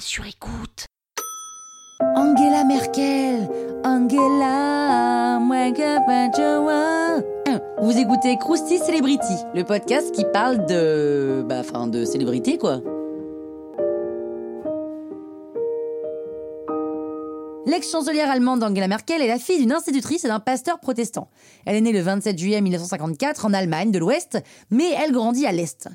sur 0.00 0.26
écoute. 0.26 0.86
Angela 2.16 2.64
Merkel, 2.64 3.48
Angela, 3.84 5.38
Vous 7.80 7.96
écoutez 7.96 8.36
Krusty 8.38 8.78
Celebrity, 8.78 9.34
le 9.54 9.62
podcast 9.64 10.12
qui 10.12 10.24
parle 10.32 10.66
de, 10.66 11.44
bah, 11.48 11.60
enfin, 11.60 11.86
de 11.86 12.04
célébrité 12.04 12.58
quoi. 12.58 12.80
L'ex-chancelière 17.66 18.30
allemande 18.30 18.62
Angela 18.62 18.88
Merkel 18.88 19.22
est 19.22 19.28
la 19.28 19.38
fille 19.38 19.58
d'une 19.58 19.72
institutrice 19.72 20.24
et 20.24 20.28
d'un 20.28 20.40
pasteur 20.40 20.80
protestant. 20.80 21.28
Elle 21.66 21.76
est 21.76 21.80
née 21.80 21.92
le 21.92 22.00
27 22.00 22.38
juillet 22.38 22.60
1954 22.60 23.44
en 23.44 23.52
Allemagne 23.52 23.90
de 23.90 23.98
l'Ouest, 23.98 24.42
mais 24.70 24.90
elle 25.02 25.12
grandit 25.12 25.46
à 25.46 25.52
l'Est. 25.52 25.88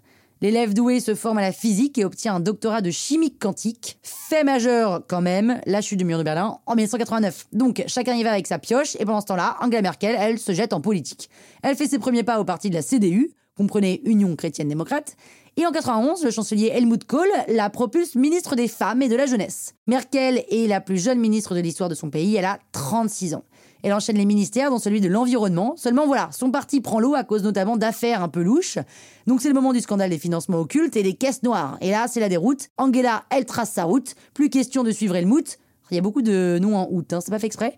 L'élève 0.44 0.73
doué 0.73 1.00
se 1.00 1.16
forme 1.16 1.38
à 1.38 1.41
la 1.41 1.54
physique 1.54 1.98
et 1.98 2.04
obtient 2.04 2.36
un 2.36 2.41
doctorat 2.41 2.82
de 2.82 2.92
chimie 2.92 3.34
quantique. 3.34 3.98
Fait 4.04 4.43
majeur 4.43 5.02
quand 5.07 5.21
même, 5.21 5.61
la 5.66 5.79
chute 5.79 5.97
du 5.97 6.04
mur 6.04 6.18
de 6.18 6.24
Berlin 6.24 6.60
en 6.66 6.75
1989. 6.75 7.47
Donc 7.54 7.82
chacun 7.88 8.14
y 8.14 8.24
va 8.24 8.33
avec 8.33 8.46
sa 8.46 8.60
pioche 8.60 8.97
et 9.00 9.06
pendant 9.06 9.21
ce 9.21 9.28
temps-là, 9.28 9.56
Angela 9.61 9.82
Merkel, 9.82 10.18
elle, 10.19 10.38
se 10.38 10.52
jette 10.52 10.74
en 10.74 10.82
politique. 10.82 11.29
Elle 11.61 11.78
fait 11.78 11.88
ses 11.88 11.97
premiers 11.97 12.24
pas 12.24 12.42
au 12.42 12.43
parti 12.43 12.69
de 12.69 12.75
la 12.75 12.82
CDU, 12.82 13.32
comprenez 13.56 14.02
Union 14.04 14.36
chrétienne 14.36 14.68
démocrate, 14.68 15.16
et 15.56 15.66
en 15.66 15.71
91, 15.71 16.25
le 16.25 16.32
chancelier 16.32 16.71
Helmut 16.74 17.05
Kohl 17.05 17.30
la 17.47 17.69
propulse 17.69 18.16
ministre 18.16 18.57
des 18.57 18.68
Femmes 18.68 19.02
et 19.02 19.07
de 19.07 19.16
la 19.16 19.28
Jeunesse. 19.28 19.75
Merkel 19.88 20.44
est 20.50 20.68
la 20.68 20.82
plus 20.82 21.02
jeune 21.02 21.19
ministre 21.19 21.55
de 21.55 21.61
l'histoire 21.61 21.88
de 21.88 21.96
son 21.96 22.10
pays, 22.10 22.36
elle 22.36 22.44
a 22.44 22.60
36 22.74 23.36
ans. 23.36 23.46
Elle 23.83 23.93
enchaîne 23.93 24.18
les 24.18 24.25
ministères, 24.25 24.69
dont 24.69 24.79
celui 24.79 25.01
de 25.01 25.10
l'environnement. 25.10 25.75
Seulement 25.75 26.07
voilà, 26.07 26.29
son 26.32 26.51
parti 26.51 26.79
prend 26.79 27.00
l'eau 27.00 27.15
à 27.15 27.24
cause 27.25 27.43
notamment 27.43 27.75
d'affaires 27.75 28.24
un 28.24 28.29
peu 28.29 28.41
louches. 28.41 28.79
Donc 29.28 29.41
c'est 29.41 29.50
le 29.50 29.54
moment 29.54 29.74
du 29.74 29.82
scandale 29.82 30.10
des 30.10 30.18
financements 30.18 30.60
occultes 30.60 30.96
et 30.96 31.04
des 31.04 31.14
caisses 31.14 31.43
noires. 31.43 31.78
Et 31.82 31.91
là, 31.91 32.08
c'est 32.08 32.22
la 32.22 32.30
déroute. 32.30 32.69
Angela, 32.77 33.25
elle 33.30 33.45
trace 33.45 33.72
sa 33.72 33.83
route. 33.83 34.16
Plus 34.33 34.50
question 34.50 34.83
de 34.83 34.91
suivre 34.91 35.16
Helmut. 35.16 35.59
Il 35.91 35.95
y 35.95 36.00
a 36.00 36.02
beaucoup 36.02 36.22
de 36.22 36.59
noms 36.61 36.77
en 36.77 36.88
août, 36.89 37.11
hein, 37.14 37.19
c'est 37.22 37.30
pas 37.30 37.39
fait 37.39 37.47
exprès. 37.47 37.75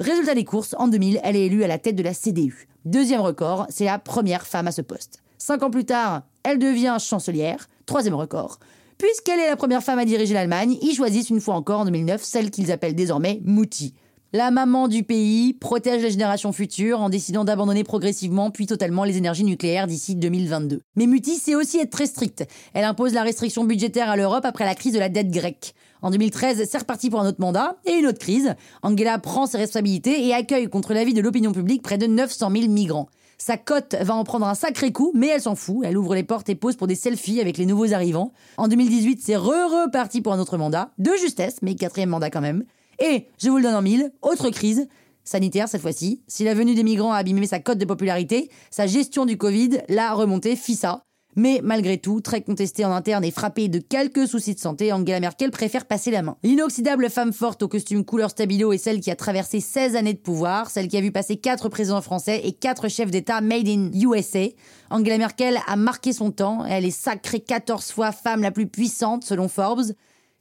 Résultat 0.00 0.34
des 0.34 0.44
courses, 0.44 0.74
en 0.78 0.88
2000, 0.88 1.20
elle 1.22 1.36
est 1.36 1.46
élue 1.46 1.64
à 1.64 1.68
la 1.68 1.78
tête 1.78 1.96
de 1.96 2.02
la 2.02 2.14
CDU. 2.14 2.66
Deuxième 2.86 3.20
record, 3.20 3.66
c'est 3.68 3.84
la 3.84 3.98
première 3.98 4.46
femme 4.46 4.66
à 4.66 4.72
ce 4.72 4.82
poste. 4.82 5.22
Cinq 5.38 5.62
ans 5.62 5.70
plus 5.70 5.84
tard, 5.84 6.22
elle 6.44 6.58
devient 6.58 6.96
chancelière. 6.98 7.68
Troisième 7.84 8.14
record. 8.14 8.58
Puisqu'elle 8.96 9.38
est 9.38 9.48
la 9.48 9.56
première 9.56 9.82
femme 9.82 9.98
à 9.98 10.04
diriger 10.04 10.34
l'Allemagne, 10.34 10.78
ils 10.80 10.94
choisissent 10.94 11.30
une 11.30 11.40
fois 11.40 11.54
encore 11.54 11.80
en 11.80 11.84
2009 11.84 12.22
celle 12.22 12.50
qu'ils 12.50 12.72
appellent 12.72 12.94
désormais 12.94 13.40
Mouti. 13.44 13.94
La 14.34 14.50
maman 14.50 14.88
du 14.88 15.02
pays 15.02 15.52
protège 15.52 16.00
les 16.00 16.10
générations 16.10 16.52
futures 16.52 17.02
en 17.02 17.10
décidant 17.10 17.44
d'abandonner 17.44 17.84
progressivement 17.84 18.50
puis 18.50 18.64
totalement 18.64 19.04
les 19.04 19.18
énergies 19.18 19.44
nucléaires 19.44 19.86
d'ici 19.86 20.14
2022. 20.14 20.80
Mais 20.96 21.06
Muti 21.06 21.36
sait 21.36 21.54
aussi 21.54 21.76
être 21.76 21.90
très 21.90 22.06
stricte. 22.06 22.46
Elle 22.72 22.86
impose 22.86 23.12
la 23.12 23.24
restriction 23.24 23.64
budgétaire 23.64 24.08
à 24.08 24.16
l'Europe 24.16 24.46
après 24.46 24.64
la 24.64 24.74
crise 24.74 24.94
de 24.94 24.98
la 24.98 25.10
dette 25.10 25.30
grecque. 25.30 25.74
En 26.00 26.08
2013, 26.08 26.66
c'est 26.66 26.78
reparti 26.78 27.10
pour 27.10 27.20
un 27.20 27.28
autre 27.28 27.42
mandat 27.42 27.76
et 27.84 27.92
une 27.92 28.06
autre 28.06 28.20
crise. 28.20 28.54
Angela 28.80 29.18
prend 29.18 29.44
ses 29.44 29.58
responsabilités 29.58 30.26
et 30.26 30.32
accueille 30.32 30.70
contre 30.70 30.94
l'avis 30.94 31.12
de 31.12 31.20
l'opinion 31.20 31.52
publique 31.52 31.82
près 31.82 31.98
de 31.98 32.06
900 32.06 32.52
000 32.52 32.68
migrants. 32.68 33.10
Sa 33.36 33.58
cote 33.58 33.96
va 34.00 34.14
en 34.14 34.24
prendre 34.24 34.46
un 34.46 34.54
sacré 34.54 34.92
coup, 34.92 35.12
mais 35.14 35.26
elle 35.26 35.42
s'en 35.42 35.56
fout. 35.56 35.80
Elle 35.84 35.98
ouvre 35.98 36.14
les 36.14 36.22
portes 36.22 36.48
et 36.48 36.54
pose 36.54 36.76
pour 36.76 36.86
des 36.86 36.94
selfies 36.94 37.42
avec 37.42 37.58
les 37.58 37.66
nouveaux 37.66 37.92
arrivants. 37.92 38.32
En 38.56 38.68
2018, 38.68 39.20
c'est 39.22 39.36
re-reparti 39.36 40.22
pour 40.22 40.32
un 40.32 40.38
autre 40.38 40.56
mandat. 40.56 40.90
De 40.96 41.10
justesse, 41.20 41.56
mais 41.60 41.74
quatrième 41.74 42.08
mandat 42.08 42.30
quand 42.30 42.40
même. 42.40 42.64
Et, 42.98 43.28
je 43.38 43.50
vous 43.50 43.56
le 43.56 43.62
donne 43.62 43.74
en 43.74 43.82
mille, 43.82 44.12
autre 44.22 44.50
crise, 44.50 44.88
sanitaire 45.24 45.68
cette 45.68 45.82
fois-ci. 45.82 46.22
Si 46.26 46.44
la 46.44 46.54
venue 46.54 46.74
des 46.74 46.82
migrants 46.82 47.12
a 47.12 47.18
abîmé 47.18 47.46
sa 47.46 47.60
cote 47.60 47.78
de 47.78 47.84
popularité, 47.84 48.50
sa 48.70 48.86
gestion 48.86 49.26
du 49.26 49.36
Covid 49.36 49.78
l'a 49.88 50.12
remontée 50.12 50.56
FISA. 50.56 51.02
Mais 51.34 51.60
malgré 51.62 51.96
tout, 51.96 52.20
très 52.20 52.42
contestée 52.42 52.84
en 52.84 52.92
interne 52.92 53.24
et 53.24 53.30
frappée 53.30 53.68
de 53.68 53.78
quelques 53.78 54.28
soucis 54.28 54.54
de 54.54 54.60
santé, 54.60 54.92
Angela 54.92 55.18
Merkel 55.18 55.50
préfère 55.50 55.86
passer 55.86 56.10
la 56.10 56.20
main. 56.20 56.36
L'inoxydable 56.42 57.08
femme 57.08 57.32
forte 57.32 57.62
au 57.62 57.68
costume 57.68 58.04
couleur 58.04 58.30
stabilo 58.30 58.72
est 58.72 58.78
celle 58.78 59.00
qui 59.00 59.10
a 59.10 59.16
traversé 59.16 59.60
16 59.60 59.96
années 59.96 60.12
de 60.12 60.18
pouvoir, 60.18 60.68
celle 60.68 60.88
qui 60.88 60.96
a 60.98 61.00
vu 61.00 61.10
passer 61.10 61.36
4 61.36 61.70
présidents 61.70 62.02
français 62.02 62.42
et 62.44 62.52
4 62.52 62.88
chefs 62.88 63.10
d'État 63.10 63.40
made 63.40 63.66
in 63.66 63.90
USA. 63.94 64.48
Angela 64.90 65.16
Merkel 65.16 65.58
a 65.66 65.76
marqué 65.76 66.12
son 66.12 66.32
temps, 66.32 66.66
elle 66.66 66.84
est 66.84 66.90
sacrée 66.90 67.40
14 67.40 67.90
fois 67.92 68.12
femme 68.12 68.42
la 68.42 68.50
plus 68.50 68.66
puissante 68.66 69.24
selon 69.24 69.48
Forbes. 69.48 69.92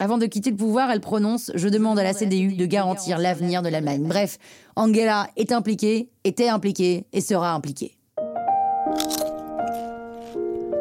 Avant 0.02 0.18
de 0.18 0.26
quitter 0.26 0.50
le 0.50 0.58
pouvoir, 0.58 0.90
elle 0.90 1.00
prononce 1.00 1.52
Je 1.54 1.70
demande 1.70 2.00
à 2.00 2.04
la 2.04 2.16
CDU 2.16 2.54
de 2.56 2.66
garantir 2.66 3.20
l'avenir 3.20 3.62
de 3.62 3.70
l'Allemagne. 3.70 4.08
Bref, 4.08 4.40
Angela 4.76 5.28
est 5.38 5.52
impliquée, 5.52 6.10
était 6.24 6.50
impliquée 6.50 7.06
et 7.14 7.22
sera 7.22 7.54
impliquée. 7.54 7.96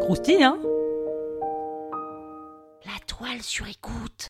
Croustille, 0.01 0.43
hein? 0.43 0.57
La 2.87 2.99
toile 3.07 3.43
sur 3.43 3.69
écoute. 3.69 4.30